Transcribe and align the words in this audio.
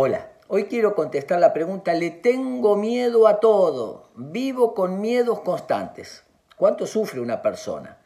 Hola, 0.00 0.30
hoy 0.46 0.66
quiero 0.66 0.94
contestar 0.94 1.40
la 1.40 1.52
pregunta, 1.52 1.92
le 1.92 2.10
tengo 2.10 2.76
miedo 2.76 3.26
a 3.26 3.40
todo, 3.40 4.10
vivo 4.14 4.72
con 4.72 5.00
miedos 5.00 5.40
constantes. 5.40 6.22
¿Cuánto 6.56 6.86
sufre 6.86 7.20
una 7.20 7.42
persona? 7.42 7.98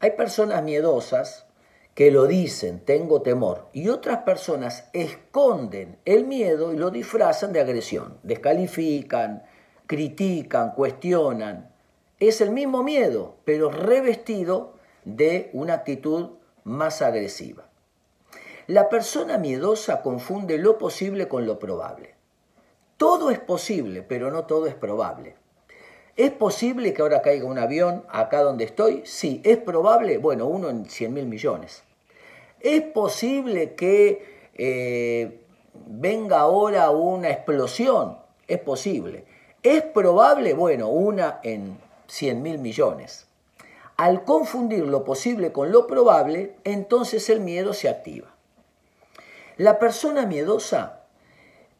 Hay 0.00 0.10
personas 0.16 0.64
miedosas 0.64 1.46
que 1.94 2.10
lo 2.10 2.26
dicen, 2.26 2.80
tengo 2.80 3.22
temor, 3.22 3.68
y 3.72 3.90
otras 3.90 4.24
personas 4.24 4.88
esconden 4.92 6.00
el 6.04 6.24
miedo 6.24 6.72
y 6.72 6.78
lo 6.78 6.90
disfrazan 6.90 7.52
de 7.52 7.60
agresión, 7.60 8.18
descalifican, 8.24 9.44
critican, 9.86 10.72
cuestionan. 10.72 11.70
Es 12.18 12.40
el 12.40 12.50
mismo 12.50 12.82
miedo, 12.82 13.36
pero 13.44 13.70
revestido 13.70 14.74
de 15.04 15.50
una 15.52 15.74
actitud 15.74 16.30
más 16.64 17.02
agresiva. 17.02 17.68
La 18.68 18.88
persona 18.88 19.38
miedosa 19.38 20.02
confunde 20.02 20.58
lo 20.58 20.76
posible 20.76 21.28
con 21.28 21.46
lo 21.46 21.60
probable. 21.60 22.14
Todo 22.96 23.30
es 23.30 23.38
posible, 23.38 24.02
pero 24.02 24.32
no 24.32 24.44
todo 24.46 24.66
es 24.66 24.74
probable. 24.74 25.36
¿Es 26.16 26.32
posible 26.32 26.92
que 26.92 27.02
ahora 27.02 27.22
caiga 27.22 27.46
un 27.46 27.58
avión 27.58 28.04
acá 28.08 28.40
donde 28.40 28.64
estoy? 28.64 29.02
Sí. 29.04 29.40
¿Es 29.44 29.58
probable? 29.58 30.18
Bueno, 30.18 30.46
uno 30.46 30.68
en 30.68 30.86
100 30.86 31.14
mil 31.14 31.26
millones. 31.26 31.84
¿Es 32.58 32.82
posible 32.82 33.74
que 33.74 34.50
eh, 34.54 35.42
venga 35.86 36.40
ahora 36.40 36.90
una 36.90 37.30
explosión? 37.30 38.18
Es 38.48 38.58
posible. 38.58 39.26
¿Es 39.62 39.82
probable? 39.82 40.54
Bueno, 40.54 40.88
una 40.88 41.38
en 41.44 41.78
100 42.08 42.42
mil 42.42 42.58
millones. 42.58 43.28
Al 43.96 44.24
confundir 44.24 44.84
lo 44.86 45.04
posible 45.04 45.52
con 45.52 45.70
lo 45.70 45.86
probable, 45.86 46.56
entonces 46.64 47.30
el 47.30 47.38
miedo 47.38 47.72
se 47.72 47.88
activa. 47.88 48.35
La 49.56 49.78
persona 49.78 50.26
miedosa 50.26 51.04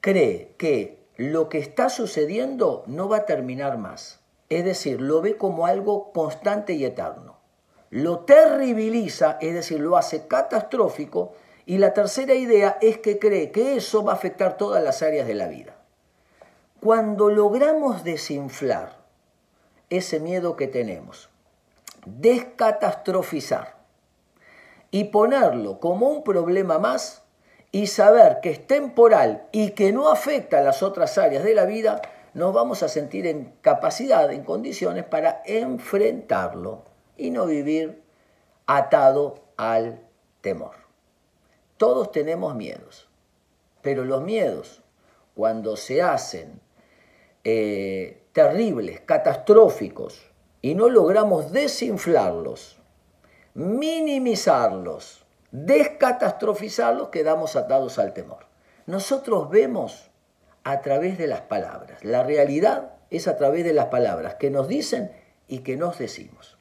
cree 0.01 0.55
que 0.57 1.05
lo 1.17 1.51
que 1.51 1.59
está 1.59 1.91
sucediendo 1.91 2.85
no 2.87 3.09
va 3.09 3.19
a 3.19 3.27
terminar 3.27 3.77
más. 3.77 4.21
Es 4.49 4.65
decir, 4.65 5.01
lo 5.01 5.21
ve 5.21 5.37
como 5.37 5.67
algo 5.67 6.11
constante 6.13 6.73
y 6.73 6.87
eterno. 6.87 7.37
Lo 7.91 8.21
terribiliza, 8.21 9.37
es 9.43 9.53
decir, 9.53 9.81
lo 9.81 9.99
hace 9.99 10.27
catastrófico. 10.27 11.35
Y 11.67 11.77
la 11.77 11.93
tercera 11.93 12.35
idea 12.35 12.79
es 12.81 12.99
que 12.99 13.19
cree 13.19 13.51
que 13.51 13.77
eso 13.77 14.03
va 14.05 14.13
a 14.13 14.17
afectar 14.17 14.57
todas 14.57 14.83
las 14.83 15.03
áreas 15.03 15.27
de 15.27 15.35
la 15.35 15.49
vida. 15.49 15.77
Cuando 16.81 17.29
logramos 17.29 18.05
desinflar 18.05 18.97
ese 19.91 20.19
miedo 20.19 20.57
que 20.57 20.67
tenemos, 20.67 21.29
descatastrofizar 22.07 23.77
y 24.91 25.05
ponerlo 25.05 25.79
como 25.81 26.09
un 26.09 26.23
problema 26.23 26.79
más, 26.79 27.26
y 27.77 27.89
saber 27.89 28.41
que 28.41 28.49
es 28.49 28.67
temporal 28.67 29.49
y 29.53 29.73
que 29.73 29.93
no 29.93 30.09
afecta 30.09 30.61
a 30.61 30.63
las 30.63 30.83
otras 30.83 31.19
áreas 31.19 31.45
de 31.45 31.53
la 31.53 31.67
vida, 31.67 32.01
nos 32.33 32.55
vamos 32.55 32.83
a 32.83 32.89
sentir 32.89 33.27
en 33.27 33.53
capacidad, 33.61 34.33
en 34.33 34.45
condiciones 34.45 35.05
para 35.05 35.43
enfrentarlo 35.45 36.85
y 37.19 37.31
no 37.31 37.45
vivir 37.45 38.03
atado 38.65 39.45
al 39.59 40.01
temor. 40.41 40.75
Todos 41.77 42.13
tenemos 42.13 42.55
miedos, 42.55 43.11
pero 43.83 44.07
los 44.07 44.23
miedos, 44.23 44.83
cuando 45.35 45.77
se 45.77 46.01
hacen 46.01 46.59
eh, 47.45 48.23
terribles, 48.33 49.03
catastróficos, 49.03 50.31
y 50.63 50.75
no 50.75 50.89
logramos 50.89 51.53
desinflarlos, 51.53 52.79
minimizarlos, 53.53 55.26
descatastrofizarlos, 55.65 57.09
quedamos 57.09 57.57
atados 57.57 57.99
al 57.99 58.13
temor. 58.13 58.45
Nosotros 58.85 59.49
vemos 59.49 60.11
a 60.65 60.83
través 60.83 61.17
de 61.17 61.27
las 61.27 61.41
palabras. 61.41 62.05
La 62.05 62.23
realidad 62.23 62.93
es 63.09 63.27
a 63.27 63.37
través 63.37 63.65
de 63.65 63.73
las 63.73 63.87
palabras 63.87 64.35
que 64.35 64.51
nos 64.51 64.69
dicen 64.69 65.13
y 65.49 65.61
que 65.61 65.77
nos 65.79 65.99
decimos. 65.99 66.59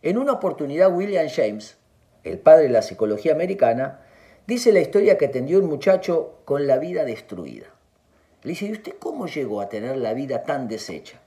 En 0.00 0.16
una 0.16 0.32
oportunidad, 0.32 0.90
William 0.90 1.28
James, 1.28 1.76
el 2.24 2.38
padre 2.38 2.64
de 2.64 2.68
la 2.70 2.80
psicología 2.80 3.32
americana, 3.32 4.00
dice 4.46 4.72
la 4.72 4.80
historia 4.80 5.18
que 5.18 5.26
atendió 5.26 5.58
un 5.58 5.66
muchacho 5.66 6.40
con 6.46 6.66
la 6.66 6.78
vida 6.78 7.04
destruida. 7.04 7.66
Le 8.42 8.50
dice, 8.50 8.66
¿y 8.66 8.72
usted 8.72 8.94
cómo 8.98 9.26
llegó 9.26 9.60
a 9.60 9.68
tener 9.68 9.98
la 9.98 10.14
vida 10.14 10.44
tan 10.44 10.66
deshecha? 10.66 11.20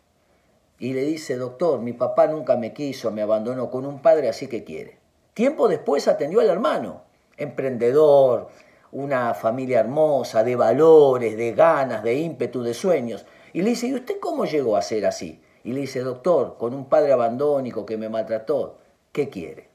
Y 0.79 0.93
le 0.93 1.01
dice, 1.01 1.35
doctor, 1.35 1.79
mi 1.79 1.93
papá 1.93 2.25
nunca 2.25 2.57
me 2.57 2.73
quiso, 2.73 3.11
me 3.11 3.21
abandonó 3.21 3.69
con 3.69 3.85
un 3.85 4.01
padre 4.01 4.29
así 4.29 4.47
que 4.47 4.63
quiere. 4.63 5.04
Tiempo 5.35 5.67
después 5.67 6.07
atendió 6.07 6.39
al 6.39 6.49
hermano, 6.49 7.01
emprendedor, 7.35 8.47
una 8.93 9.33
familia 9.33 9.81
hermosa, 9.81 10.45
de 10.45 10.55
valores, 10.55 11.35
de 11.35 11.51
ganas, 11.51 12.03
de 12.03 12.15
ímpetu, 12.15 12.63
de 12.63 12.73
sueños. 12.73 13.25
Y 13.51 13.61
le 13.61 13.71
dice, 13.71 13.87
¿y 13.87 13.95
usted 13.95 14.17
cómo 14.21 14.45
llegó 14.45 14.77
a 14.77 14.81
ser 14.81 15.05
así? 15.05 15.41
Y 15.65 15.73
le 15.73 15.81
dice, 15.81 15.99
doctor, 15.99 16.55
con 16.57 16.73
un 16.73 16.87
padre 16.87 17.11
abandónico 17.11 17.85
que 17.85 17.97
me 17.97 18.07
maltrató, 18.07 18.77
¿qué 19.11 19.27
quiere? 19.27 19.67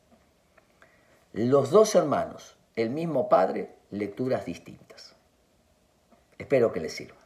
Los 1.34 1.70
dos 1.70 1.94
hermanos, 1.94 2.56
el 2.74 2.88
mismo 2.88 3.28
padre, 3.28 3.74
lecturas 3.90 4.46
distintas. 4.46 5.14
Espero 6.38 6.72
que 6.72 6.80
les 6.80 6.94
sirva. 6.94 7.19